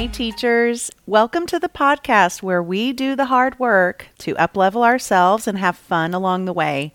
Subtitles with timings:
[0.00, 0.90] Hey, teachers.
[1.04, 5.76] Welcome to the podcast where we do the hard work to uplevel ourselves and have
[5.76, 6.94] fun along the way.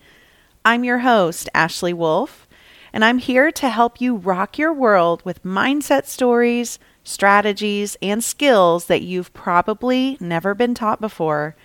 [0.66, 2.48] I'm your host, Ashley Wolfe,
[2.92, 8.88] and I'm here to help you rock your world with mindset stories, strategies, and skills
[8.88, 11.56] that you've probably never been taught before.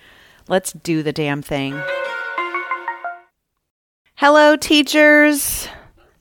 [0.47, 1.81] Let's do the damn thing.
[4.17, 5.69] Hello, teachers.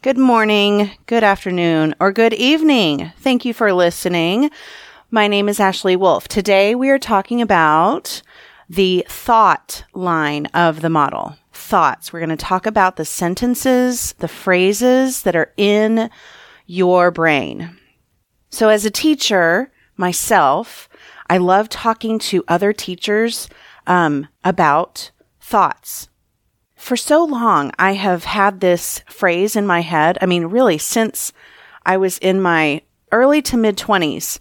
[0.02, 3.12] Good morning, good afternoon, or good evening.
[3.18, 4.50] Thank you for listening.
[5.12, 6.28] My name is Ashley Wolfe.
[6.28, 8.22] Today we are talking about
[8.70, 11.36] the thought line of the model.
[11.52, 12.14] Thoughts.
[12.14, 16.10] We're going to talk about the sentences, the phrases that are in
[16.66, 17.78] your brain.
[18.50, 20.88] So as a teacher myself,
[21.30, 23.50] I love talking to other teachers
[23.88, 26.10] um, about thoughts
[26.80, 30.18] for so long, I have had this phrase in my head.
[30.22, 31.34] I mean, really, since
[31.86, 34.40] I was in my early to mid 20s,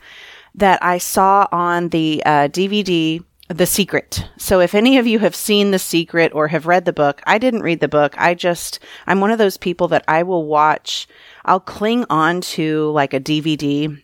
[0.54, 4.24] that I saw on the uh, DVD The Secret.
[4.36, 7.38] So if any of you have seen The Secret or have read the book, I
[7.38, 8.14] didn't read the book.
[8.18, 11.06] I just, I'm one of those people that I will watch,
[11.44, 14.00] I'll cling on to like a DVD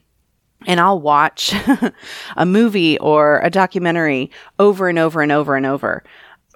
[0.66, 1.54] and I'll watch
[2.36, 6.04] a movie or a documentary over and over and over and over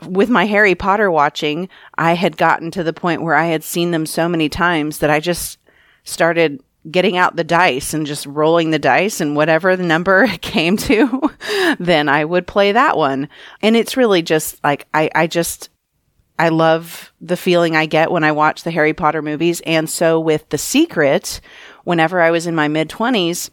[0.06, 3.90] with my Harry Potter watching, I had gotten to the point where I had seen
[3.90, 5.58] them so many times that I just
[6.04, 10.76] started getting out the dice and just rolling the dice and whatever the number came
[10.76, 11.30] to,
[11.78, 13.28] then I would play that one.
[13.62, 15.70] And it's really just like, I, I just,
[16.38, 19.60] I love the feeling I get when I watch the Harry Potter movies.
[19.66, 21.40] And so with The Secret,
[21.84, 23.50] whenever I was in my mid 20s,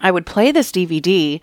[0.00, 1.40] I would play this DVD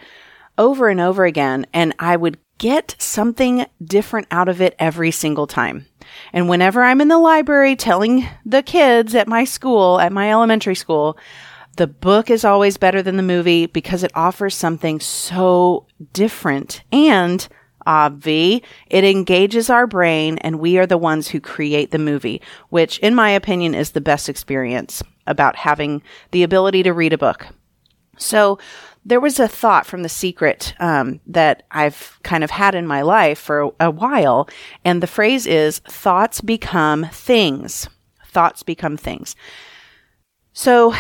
[0.57, 5.47] over and over again and I would get something different out of it every single
[5.47, 5.87] time.
[6.31, 10.75] And whenever I'm in the library telling the kids at my school, at my elementary
[10.75, 11.17] school,
[11.77, 17.47] the book is always better than the movie because it offers something so different and
[17.87, 18.61] obvi.
[18.87, 23.15] It engages our brain and we are the ones who create the movie, which in
[23.15, 27.47] my opinion is the best experience about having the ability to read a book.
[28.19, 28.59] So
[29.05, 33.01] there was a thought from the secret um, that I've kind of had in my
[33.01, 34.47] life for a while,
[34.85, 37.89] and the phrase is thoughts become things.
[38.27, 39.35] Thoughts become things.
[40.53, 40.93] So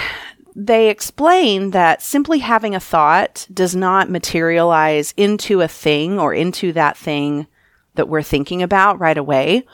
[0.55, 6.73] they explain that simply having a thought does not materialize into a thing or into
[6.73, 7.47] that thing
[7.95, 9.65] that we're thinking about right away.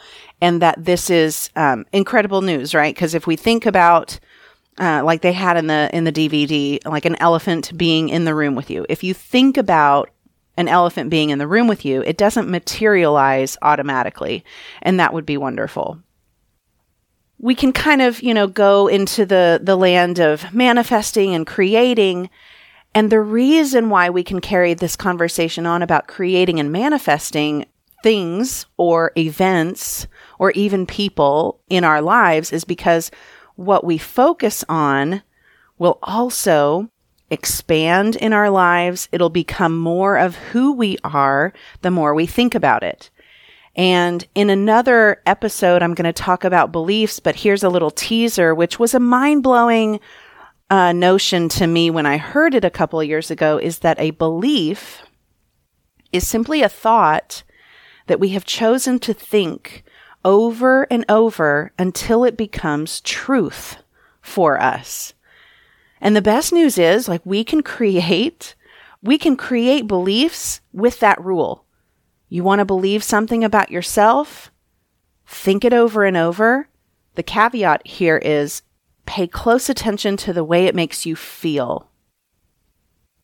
[0.41, 2.93] And that this is um, incredible news, right?
[2.93, 4.19] Because if we think about
[4.77, 8.35] uh, like they had in the in the DVD, like an elephant being in the
[8.35, 8.85] room with you.
[8.89, 10.09] If you think about
[10.57, 14.43] an elephant being in the room with you, it doesn't materialize automatically,
[14.81, 15.99] and that would be wonderful.
[17.39, 22.29] We can kind of, you know, go into the the land of manifesting and creating.
[22.93, 27.65] And the reason why we can carry this conversation on about creating and manifesting
[28.03, 30.07] things or events
[30.37, 33.09] or even people in our lives is because
[33.55, 35.21] what we focus on
[35.77, 36.89] will also
[37.29, 39.09] expand in our lives.
[39.11, 43.09] It'll become more of who we are the more we think about it.
[43.75, 48.55] And in another episode, I'm going to talk about beliefs, but here's a little teaser,
[48.55, 49.99] which was a mind blowing
[50.69, 53.99] uh, notion to me when I heard it a couple of years ago is that
[53.99, 55.03] a belief
[56.11, 57.43] is simply a thought
[58.07, 59.83] that we have chosen to think
[60.25, 63.77] over and over until it becomes truth
[64.21, 65.13] for us.
[66.01, 68.55] And the best news is like we can create,
[69.01, 71.63] we can create beliefs with that rule.
[72.27, 74.51] You want to believe something about yourself?
[75.27, 76.67] Think it over and over.
[77.13, 78.63] The caveat here is
[79.05, 81.89] pay close attention to the way it makes you feel.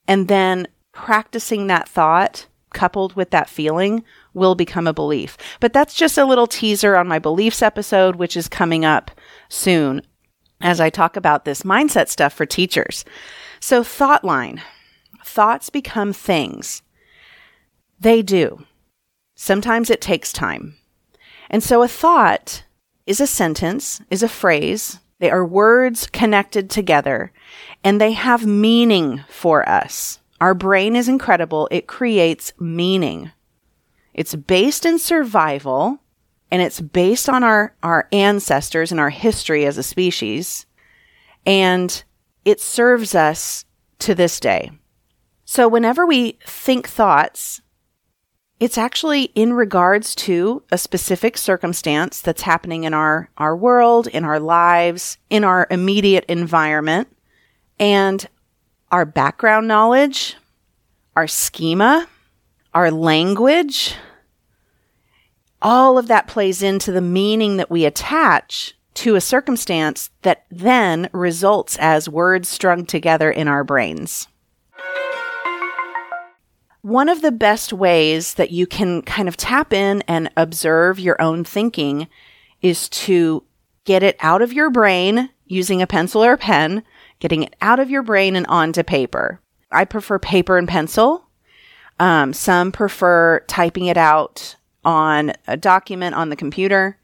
[0.07, 5.37] And then practicing that thought coupled with that feeling will become a belief.
[5.59, 9.11] But that's just a little teaser on my beliefs episode, which is coming up
[9.49, 10.01] soon
[10.61, 13.03] as I talk about this mindset stuff for teachers.
[13.59, 14.61] So, thought line
[15.23, 16.81] thoughts become things.
[17.99, 18.65] They do.
[19.35, 20.75] Sometimes it takes time.
[21.49, 22.63] And so, a thought
[23.05, 24.99] is a sentence, is a phrase.
[25.19, 27.31] They are words connected together,
[27.83, 30.19] and they have meaning for us.
[30.41, 31.67] Our brain is incredible.
[31.69, 33.31] It creates meaning.
[34.13, 35.99] It's based in survival
[36.49, 40.65] and it's based on our, our ancestors and our history as a species.
[41.45, 42.03] And
[42.43, 43.65] it serves us
[43.99, 44.71] to this day.
[45.45, 47.61] So whenever we think thoughts,
[48.59, 54.25] it's actually in regards to a specific circumstance that's happening in our, our world, in
[54.25, 57.15] our lives, in our immediate environment.
[57.79, 58.27] And
[58.91, 60.35] our background knowledge
[61.15, 62.07] our schema,
[62.73, 63.95] our language,
[65.61, 71.09] all of that plays into the meaning that we attach to a circumstance that then
[71.13, 74.27] results as words strung together in our brains.
[76.81, 81.21] One of the best ways that you can kind of tap in and observe your
[81.21, 82.07] own thinking
[82.61, 83.43] is to
[83.85, 86.83] get it out of your brain using a pencil or a pen,
[87.21, 89.39] getting it out of your brain and onto paper.
[89.71, 91.25] I prefer paper and pencil.
[91.99, 96.97] Um, some prefer typing it out on a document on the computer.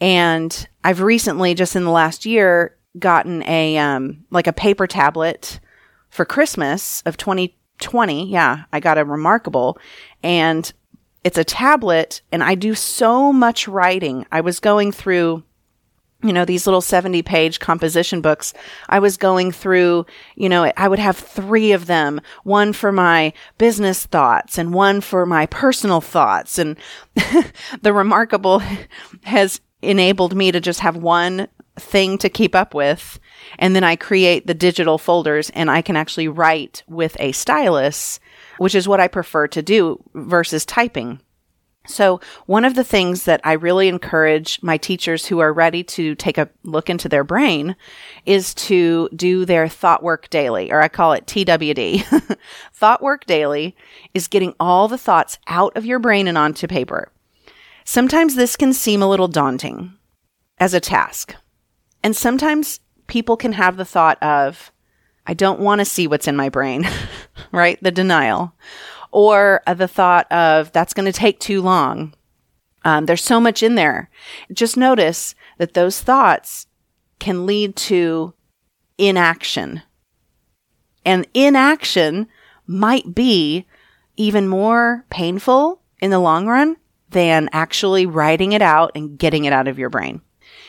[0.00, 5.60] And I've recently, just in the last year, gotten a um, like a paper tablet
[6.08, 8.30] for Christmas of 2020.
[8.30, 9.76] Yeah, I got a reMarkable,
[10.22, 10.72] and
[11.22, 14.26] it's a tablet, and I do so much writing.
[14.32, 15.42] I was going through
[16.22, 18.52] you know, these little 70 page composition books.
[18.88, 20.06] I was going through,
[20.36, 25.00] you know, I would have three of them, one for my business thoughts and one
[25.00, 26.58] for my personal thoughts.
[26.58, 26.76] And
[27.14, 28.62] the reMarkable
[29.22, 33.18] has enabled me to just have one thing to keep up with.
[33.58, 38.20] And then I create the digital folders and I can actually write with a stylus,
[38.58, 41.20] which is what I prefer to do versus typing.
[41.86, 46.14] So, one of the things that I really encourage my teachers who are ready to
[46.14, 47.74] take a look into their brain
[48.26, 52.36] is to do their thought work daily, or I call it TWD.
[52.74, 53.74] thought work daily
[54.12, 57.10] is getting all the thoughts out of your brain and onto paper.
[57.84, 59.94] Sometimes this can seem a little daunting
[60.58, 61.34] as a task.
[62.04, 64.70] And sometimes people can have the thought of,
[65.26, 66.86] I don't want to see what's in my brain,
[67.52, 67.78] right?
[67.82, 68.52] The denial
[69.12, 72.14] or the thought of that's going to take too long.
[72.84, 74.08] Um, there's so much in there.
[74.52, 76.66] Just notice that those thoughts
[77.18, 78.34] can lead to
[78.96, 79.82] inaction.
[81.04, 82.28] And inaction
[82.66, 83.66] might be
[84.16, 86.76] even more painful in the long run
[87.10, 90.20] than actually writing it out and getting it out of your brain.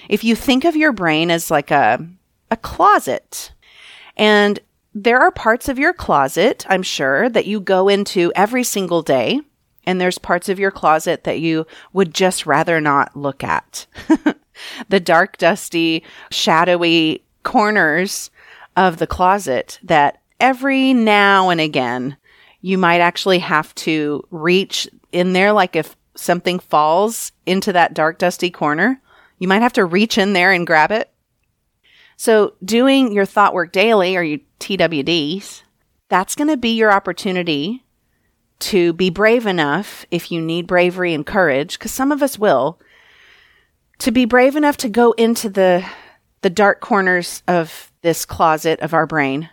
[0.10, 2.06] If you think of your brain as like a,
[2.50, 3.54] a closet
[4.18, 4.60] and
[4.94, 9.42] there are parts of your closet, I'm sure, that you go into every single day.
[9.86, 13.88] And there's parts of your closet that you would just rather not look at.
[14.90, 18.30] the dark, dusty, shadowy corners
[18.78, 22.18] of the closet that every now and again
[22.62, 25.52] you might actually have to reach in there.
[25.52, 29.02] Like if something falls into that dark, dusty corner,
[29.40, 31.11] you might have to reach in there and grab it.
[32.22, 35.64] So doing your thought work daily or your TWDs,
[36.08, 37.84] that's going to be your opportunity
[38.60, 42.80] to be brave enough if you need bravery and courage, because some of us will,
[43.98, 45.84] to be brave enough to go into the
[46.42, 49.50] the dark corners of this closet of our brain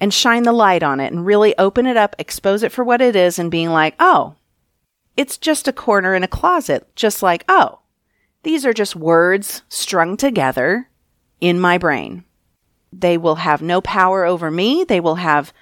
[0.00, 3.00] and shine the light on it and really open it up, expose it for what
[3.00, 4.34] it is, and being like, oh,
[5.16, 6.88] it's just a corner in a closet.
[6.96, 7.78] Just like, oh,
[8.42, 10.88] these are just words strung together
[11.40, 12.24] in my brain.
[12.92, 14.84] They will have no power over me.
[14.84, 15.52] They will have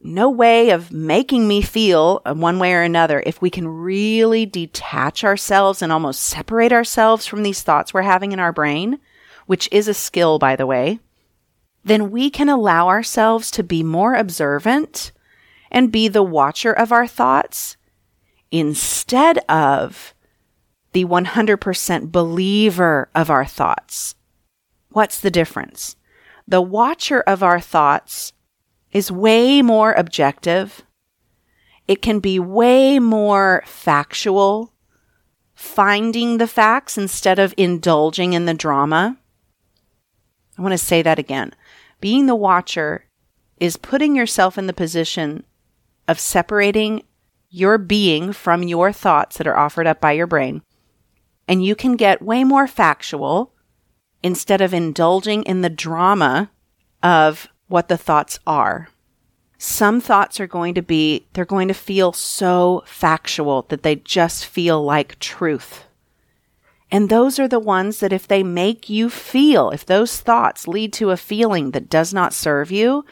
[0.00, 4.46] no way of making me feel uh, one way or another if we can really
[4.46, 8.98] detach ourselves and almost separate ourselves from these thoughts we're having in our brain,
[9.46, 11.00] which is a skill, by the way,
[11.84, 15.12] then we can allow ourselves to be more observant
[15.70, 17.76] and be the watcher of our thoughts
[18.50, 20.14] instead of
[20.92, 24.14] the 100% believer of our thoughts.
[24.98, 25.94] What's the difference?
[26.48, 28.32] The watcher of our thoughts
[28.90, 30.82] is way more objective.
[31.86, 34.72] It can be way more factual,
[35.54, 39.16] finding the facts instead of indulging in the drama.
[40.58, 41.54] I want to say that again.
[42.00, 43.04] Being the watcher
[43.58, 45.44] is putting yourself in the position
[46.08, 47.04] of separating
[47.50, 50.62] your being from your thoughts that are offered up by your brain.
[51.46, 53.54] And you can get way more factual
[54.22, 56.50] instead of indulging in the drama
[57.02, 58.88] of what the thoughts are.
[59.58, 64.46] Some thoughts are going to be, they're going to feel so factual that they just
[64.46, 65.84] feel like truth.
[66.90, 70.92] And those are the ones that if they make you feel, if those thoughts lead
[70.94, 73.04] to a feeling that does not serve you,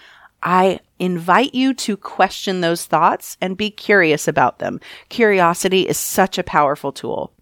[0.43, 4.81] I invite you to question those thoughts and be curious about them.
[5.09, 7.33] Curiosity is such a powerful tool.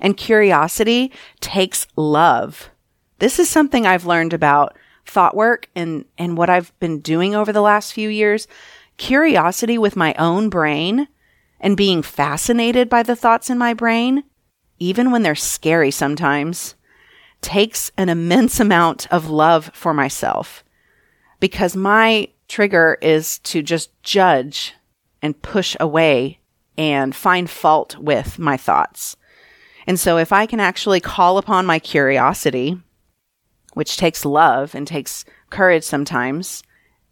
[0.00, 2.70] And curiosity takes love.
[3.18, 7.52] This is something I've learned about thought work and, and what I've been doing over
[7.52, 8.46] the last few years.
[8.96, 11.08] Curiosity with my own brain
[11.60, 14.24] and being fascinated by the thoughts in my brain,
[14.78, 16.74] even when they're scary sometimes,
[17.40, 20.64] takes an immense amount of love for myself
[21.40, 24.74] because my trigger is to just judge
[25.20, 26.38] and push away
[26.78, 29.16] and find fault with my thoughts.
[29.86, 32.78] And so if I can actually call upon my curiosity,
[33.74, 36.62] which takes love and takes courage sometimes,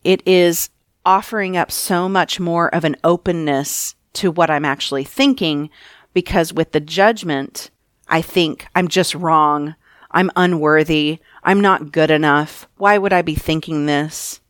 [0.05, 0.71] it is
[1.05, 5.71] offering up so much more of an openness to what I'm actually thinking
[6.13, 7.71] because with the judgment,
[8.09, 9.77] I think I'm just wrong.
[10.11, 11.21] I'm unworthy.
[11.45, 12.69] I'm not good enough.
[12.77, 14.41] Why would I be thinking this?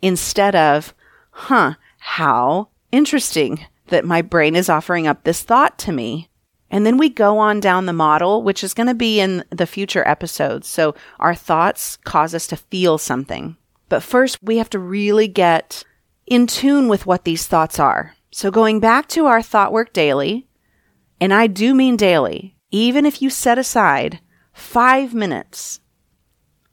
[0.00, 0.94] Instead of,
[1.30, 6.28] huh, how interesting that my brain is offering up this thought to me.
[6.72, 9.66] And then we go on down the model, which is going to be in the
[9.66, 10.66] future episodes.
[10.66, 13.58] So our thoughts cause us to feel something.
[13.90, 15.84] But first, we have to really get
[16.26, 18.14] in tune with what these thoughts are.
[18.30, 20.48] So going back to our thought work daily,
[21.20, 24.20] and I do mean daily, even if you set aside
[24.54, 25.80] five minutes,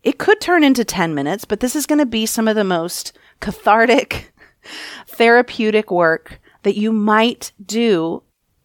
[0.01, 2.63] it could turn into 10 minutes, but this is going to be some of the
[2.63, 4.31] most cathartic,
[5.09, 8.23] therapeutic work that you might do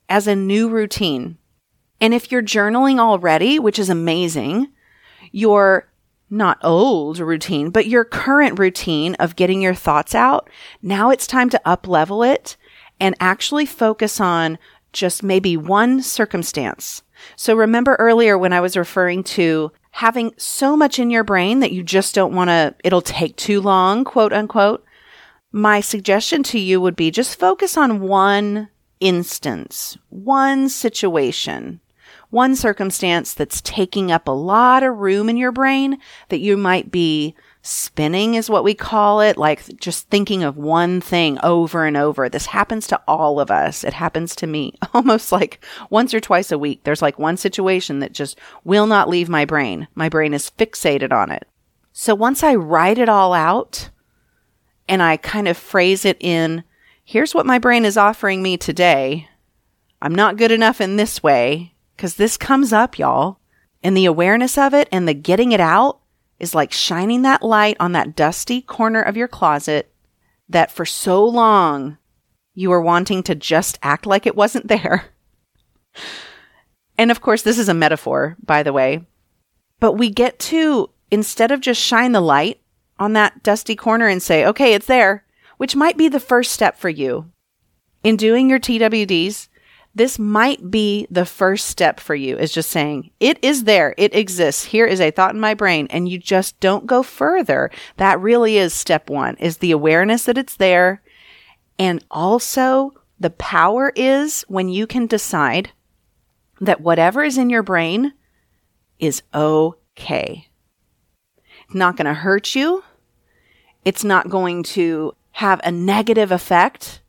[0.09, 1.39] as a new routine.
[2.01, 4.69] And if you're journaling already, which is amazing,
[5.33, 5.89] your
[6.31, 10.51] not old routine, but your current routine of getting your thoughts out,
[10.83, 12.57] now it's time to up level it
[13.01, 14.59] and actually focus on
[14.93, 17.03] just maybe one circumstance.
[17.37, 21.73] So remember earlier when I was referring to having so much in your brain that
[21.73, 24.85] you just don't want to, it'll take too long, quote unquote.
[25.53, 28.69] My suggestion to you would be just focus on one
[29.01, 31.81] instance, one situation,
[32.31, 35.99] one circumstance that's taking up a lot of room in your brain
[36.29, 41.01] that you might be spinning is what we call it, like just thinking of one
[41.01, 42.29] thing over and over.
[42.29, 43.85] This happens to all of us.
[43.85, 46.85] It happens to me almost like once or twice a week.
[46.85, 49.89] There's like one situation that just will not leave my brain.
[49.95, 51.49] My brain is fixated on it.
[51.93, 53.89] So once I write it all out
[54.89, 56.65] and I kind of phrase it in
[57.05, 59.29] here's what my brain is offering me today.
[60.03, 63.39] I'm not good enough in this way because this comes up, y'all.
[63.83, 66.01] And the awareness of it and the getting it out
[66.41, 69.93] is like shining that light on that dusty corner of your closet
[70.49, 71.99] that for so long
[72.55, 75.07] you were wanting to just act like it wasn't there.
[76.99, 79.07] and of course, this is a metaphor, by the way.
[79.81, 82.61] But we get to, instead of just shine the light
[82.99, 85.24] on that dusty corner and say, okay, it's there,
[85.65, 87.33] which might be the first step for you.
[88.03, 89.49] In doing your TWDs,
[89.95, 93.95] this might be the first step for you is just saying, it is there.
[93.97, 94.67] It exists.
[94.67, 95.87] Here is a thought in my brain.
[95.89, 97.71] And you just don't go further.
[97.97, 101.01] That really is step one is the awareness that it's there.
[101.79, 105.71] And also the power is when you can decide
[106.61, 108.13] that whatever is in your brain
[108.99, 110.47] is okay.
[111.65, 112.85] It's not going to hurt you.
[113.87, 117.01] It's not going to have a negative effect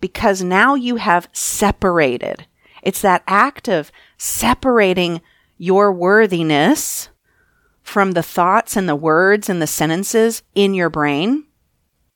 [0.00, 2.46] because now you have separated.
[2.82, 5.20] It's that act of separating
[5.58, 7.08] your worthiness
[7.82, 11.44] from the thoughts and the words and the sentences in your brain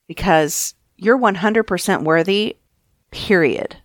[0.06, 2.56] because you're 100% worthy,
[3.10, 3.78] period.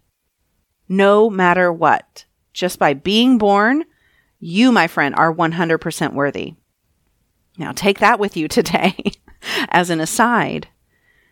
[0.87, 2.25] No matter what.
[2.53, 3.85] Just by being born,
[4.39, 6.53] you, my friend, are 100% worthy.
[7.57, 8.95] Now take that with you today
[9.69, 10.67] as an aside.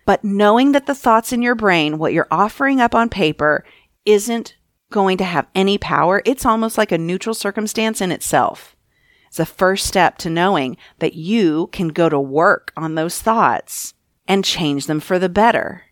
[0.08, 3.66] But knowing that the thoughts in your brain, what you're offering up on paper,
[4.06, 4.56] isn't
[4.90, 8.78] going to have any power, it's almost like a neutral circumstance in itself.
[9.28, 13.96] It's a first step to knowing that you can go to work on those thoughts
[14.30, 15.84] and change them for the better.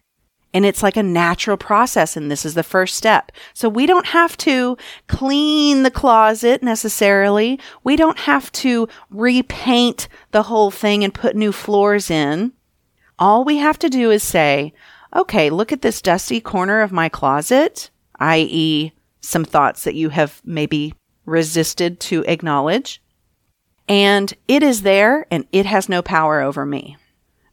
[0.54, 2.16] And it's like a natural process.
[2.16, 3.34] And this is the first step.
[3.54, 7.60] So we don't have to clean the closet necessarily.
[7.84, 12.54] We don't have to repaint the whole thing and put new floors in.
[13.18, 14.74] All we have to do is say,
[15.16, 18.92] okay, look at this dusty corner of my closet, i.e.,
[19.22, 20.94] some thoughts that you have maybe
[21.26, 23.02] resisted to acknowledge.
[23.88, 26.98] And it is there and it has no power over me.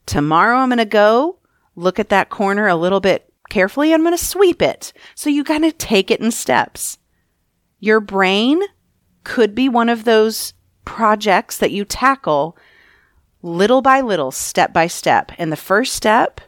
[0.06, 1.38] Tomorrow I'm going to go
[1.76, 3.92] look at that corner a little bit carefully.
[3.92, 4.92] I'm going to sweep it.
[5.14, 6.98] So you got to take it in steps.
[7.78, 8.60] Your brain
[9.24, 10.54] could be one of those
[10.84, 12.56] projects that you tackle
[13.42, 15.32] little by little, step by step.
[15.38, 16.40] And the first step,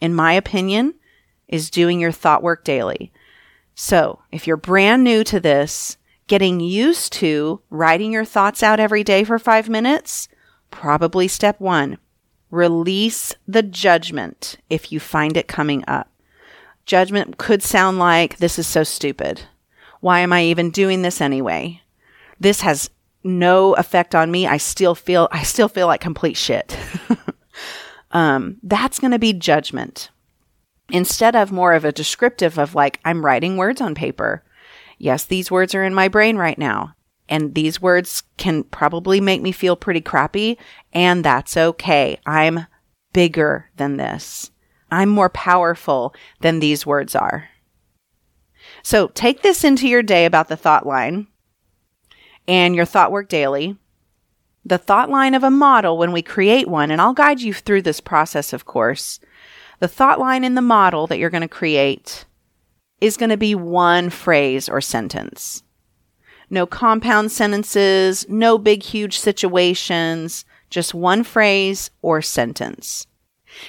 [0.00, 0.94] in my opinion,
[1.46, 3.12] is doing your thought work daily.
[3.74, 9.04] So if you're brand new to this, getting used to writing your thoughts out every
[9.04, 10.28] day for five minutes,
[10.70, 11.98] probably step one.
[12.50, 16.10] Release the judgment if you find it coming up.
[16.86, 19.42] Judgment could sound like, this is so stupid.
[20.00, 21.82] Why am I even doing this anyway?
[22.40, 22.88] This has
[23.28, 24.46] no effect on me.
[24.46, 26.76] I still feel I still feel like complete shit.
[28.10, 30.10] um, that's going to be judgment
[30.90, 34.42] instead of more of a descriptive of like, I'm writing words on paper.
[34.98, 36.94] Yes, these words are in my brain right now.
[37.28, 40.58] And these words can probably make me feel pretty crappy.
[40.94, 42.18] And that's okay.
[42.24, 42.66] I'm
[43.12, 44.50] bigger than this.
[44.90, 47.50] I'm more powerful than these words are.
[48.82, 51.26] So take this into your day about the thought line
[52.48, 53.76] and your thought work daily.
[54.64, 57.82] The thought line of a model when we create one, and I'll guide you through
[57.82, 59.20] this process, of course.
[59.78, 62.24] The thought line in the model that you're going to create
[63.00, 65.62] is going to be one phrase or sentence.
[66.50, 73.06] No compound sentences, no big, huge situations, just one phrase or sentence.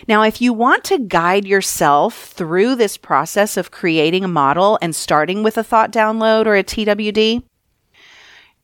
[0.07, 4.95] Now, if you want to guide yourself through this process of creating a model and
[4.95, 7.43] starting with a thought download or a TWD,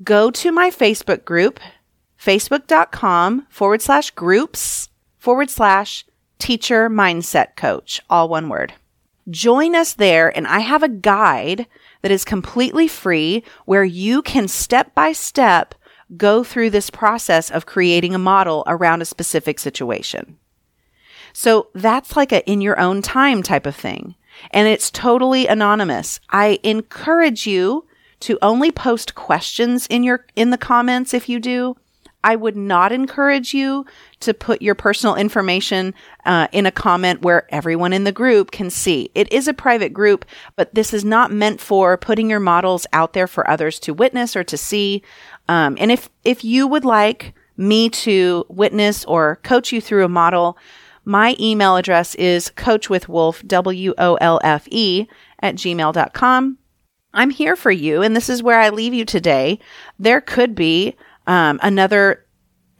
[0.03, 1.59] go to my Facebook group,
[2.19, 6.05] facebook.com forward slash groups forward slash
[6.39, 8.73] teacher mindset coach, all one word.
[9.29, 11.65] Join us there, and I have a guide
[12.03, 15.73] that is completely free where you can step by step
[16.15, 20.37] go through this process of creating a model around a specific situation.
[21.33, 24.15] So that's like a in your own time type of thing.
[24.51, 26.19] And it's totally anonymous.
[26.29, 27.85] I encourage you
[28.21, 31.75] to only post questions in your in the comments if you do.
[32.25, 33.85] I would not encourage you
[34.21, 35.93] to put your personal information
[36.25, 39.11] uh, in a comment where everyone in the group can see.
[39.13, 43.13] It is a private group, but this is not meant for putting your models out
[43.13, 45.03] there for others to witness or to see.
[45.47, 50.09] Um, and if if you would like me to witness or coach you through a
[50.09, 50.57] model,
[51.05, 55.07] my email address is coachwithwolfe, W O L F E,
[55.39, 56.57] at gmail.com.
[57.15, 59.59] I'm here for you, and this is where I leave you today.
[59.97, 60.95] There could be
[61.25, 62.25] um, another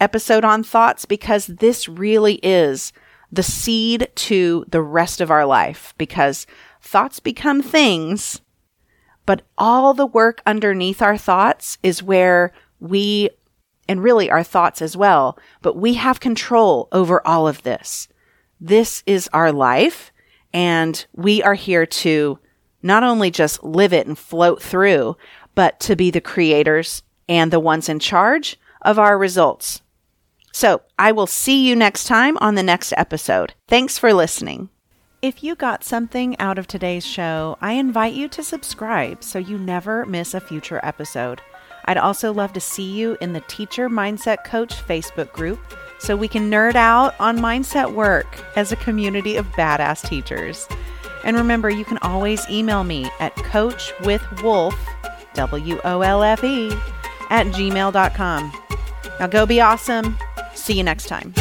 [0.01, 2.91] episode on thoughts because this really is
[3.31, 6.45] the seed to the rest of our life because
[6.81, 8.41] thoughts become things,
[9.25, 13.29] but all the work underneath our thoughts is where we,
[13.87, 18.09] and really our thoughts as well, but we have control over all of this.
[18.59, 20.11] This is our life,
[20.53, 22.39] and we are here to
[22.85, 25.17] not only just live it and float through,
[25.55, 29.81] but to be the creators and the ones in charge of our results.
[30.53, 33.55] So I will see you next time on the next episode.
[33.67, 34.69] Thanks for listening.
[35.21, 39.57] If you got something out of today's show, I invite you to subscribe so you
[39.57, 41.41] never miss a future episode.
[41.85, 45.59] I'd also love to see you in the Teacher Mindset Coach Facebook group
[45.97, 50.67] so we can nerd out on mindset work as a community of badass teachers.
[51.25, 54.77] And remember, you can always email me at coachwithwolfe,
[55.33, 56.71] W O L F E,
[57.29, 58.53] at gmail.com.
[59.19, 60.17] Now go be awesome.
[60.53, 61.33] See you next time.